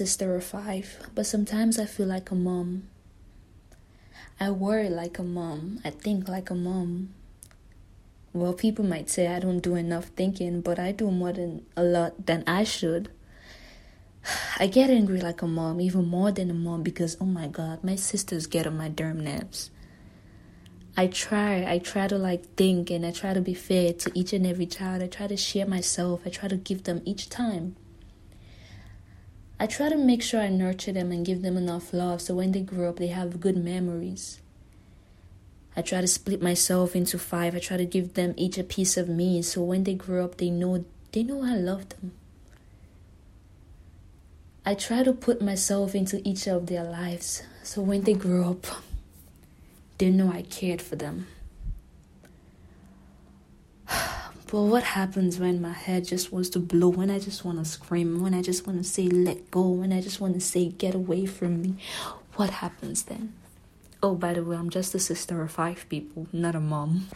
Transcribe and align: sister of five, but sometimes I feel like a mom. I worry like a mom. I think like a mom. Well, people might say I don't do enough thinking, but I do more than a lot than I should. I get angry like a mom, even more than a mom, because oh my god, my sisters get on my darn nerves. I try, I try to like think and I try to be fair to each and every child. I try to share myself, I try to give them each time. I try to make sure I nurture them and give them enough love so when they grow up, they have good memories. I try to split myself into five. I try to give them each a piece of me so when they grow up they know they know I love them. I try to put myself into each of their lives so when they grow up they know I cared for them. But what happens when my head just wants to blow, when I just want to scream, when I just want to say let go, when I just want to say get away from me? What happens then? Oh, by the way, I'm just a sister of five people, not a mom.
sister 0.00 0.34
of 0.34 0.42
five, 0.42 0.96
but 1.14 1.26
sometimes 1.26 1.78
I 1.78 1.84
feel 1.84 2.06
like 2.06 2.30
a 2.30 2.34
mom. 2.34 2.88
I 4.40 4.50
worry 4.50 4.88
like 4.88 5.18
a 5.18 5.22
mom. 5.22 5.78
I 5.84 5.90
think 5.90 6.26
like 6.26 6.48
a 6.48 6.54
mom. 6.54 7.10
Well, 8.32 8.54
people 8.54 8.82
might 8.82 9.10
say 9.10 9.28
I 9.28 9.40
don't 9.40 9.60
do 9.60 9.74
enough 9.74 10.06
thinking, 10.16 10.62
but 10.62 10.78
I 10.78 10.92
do 10.92 11.10
more 11.10 11.34
than 11.34 11.66
a 11.76 11.82
lot 11.82 12.24
than 12.24 12.44
I 12.46 12.64
should. 12.64 13.10
I 14.58 14.68
get 14.68 14.88
angry 14.88 15.20
like 15.20 15.42
a 15.42 15.46
mom, 15.46 15.82
even 15.82 16.06
more 16.06 16.32
than 16.32 16.50
a 16.50 16.54
mom, 16.54 16.82
because 16.82 17.18
oh 17.20 17.26
my 17.26 17.46
god, 17.46 17.84
my 17.84 17.96
sisters 17.96 18.46
get 18.46 18.66
on 18.66 18.78
my 18.78 18.88
darn 18.88 19.22
nerves. 19.22 19.70
I 20.96 21.08
try, 21.08 21.70
I 21.70 21.78
try 21.78 22.08
to 22.08 22.16
like 22.16 22.56
think 22.56 22.88
and 22.88 23.04
I 23.04 23.10
try 23.10 23.34
to 23.34 23.42
be 23.42 23.52
fair 23.52 23.92
to 23.92 24.10
each 24.14 24.32
and 24.32 24.46
every 24.46 24.64
child. 24.66 25.02
I 25.02 25.08
try 25.08 25.26
to 25.26 25.36
share 25.36 25.66
myself, 25.66 26.22
I 26.24 26.30
try 26.30 26.48
to 26.48 26.56
give 26.56 26.84
them 26.84 27.02
each 27.04 27.28
time. 27.28 27.76
I 29.62 29.66
try 29.66 29.90
to 29.90 29.96
make 29.98 30.22
sure 30.22 30.40
I 30.40 30.48
nurture 30.48 30.90
them 30.90 31.12
and 31.12 31.24
give 31.24 31.42
them 31.42 31.58
enough 31.58 31.92
love 31.92 32.22
so 32.22 32.34
when 32.34 32.52
they 32.52 32.62
grow 32.62 32.88
up, 32.88 32.96
they 32.96 33.08
have 33.08 33.40
good 33.40 33.58
memories. 33.58 34.40
I 35.76 35.82
try 35.82 36.00
to 36.00 36.06
split 36.06 36.40
myself 36.40 36.96
into 36.96 37.18
five. 37.18 37.54
I 37.54 37.58
try 37.58 37.76
to 37.76 37.84
give 37.84 38.14
them 38.14 38.32
each 38.38 38.56
a 38.56 38.64
piece 38.64 38.96
of 38.96 39.10
me 39.10 39.42
so 39.42 39.62
when 39.62 39.84
they 39.84 39.92
grow 39.92 40.24
up 40.24 40.38
they 40.38 40.48
know 40.48 40.86
they 41.12 41.22
know 41.22 41.44
I 41.44 41.56
love 41.56 41.90
them. 41.90 42.12
I 44.64 44.74
try 44.74 45.02
to 45.02 45.12
put 45.12 45.42
myself 45.42 45.94
into 45.94 46.26
each 46.26 46.48
of 46.48 46.66
their 46.66 46.84
lives 46.84 47.42
so 47.62 47.82
when 47.82 48.04
they 48.04 48.14
grow 48.14 48.52
up 48.52 48.66
they 49.98 50.08
know 50.08 50.32
I 50.32 50.40
cared 50.40 50.80
for 50.80 50.96
them. 50.96 51.26
But 54.50 54.62
what 54.62 54.82
happens 54.82 55.38
when 55.38 55.62
my 55.62 55.72
head 55.72 56.06
just 56.06 56.32
wants 56.32 56.48
to 56.50 56.58
blow, 56.58 56.88
when 56.88 57.08
I 57.08 57.20
just 57.20 57.44
want 57.44 57.58
to 57.58 57.64
scream, 57.64 58.20
when 58.20 58.34
I 58.34 58.42
just 58.42 58.66
want 58.66 58.82
to 58.82 58.88
say 58.88 59.06
let 59.06 59.48
go, 59.52 59.68
when 59.68 59.92
I 59.92 60.00
just 60.00 60.20
want 60.20 60.34
to 60.34 60.40
say 60.40 60.70
get 60.70 60.92
away 60.92 61.24
from 61.26 61.62
me? 61.62 61.76
What 62.34 62.50
happens 62.50 63.04
then? 63.04 63.32
Oh, 64.02 64.16
by 64.16 64.32
the 64.32 64.42
way, 64.42 64.56
I'm 64.56 64.68
just 64.68 64.92
a 64.92 64.98
sister 64.98 65.40
of 65.40 65.52
five 65.52 65.86
people, 65.88 66.26
not 66.32 66.56
a 66.56 66.60
mom. 66.60 67.06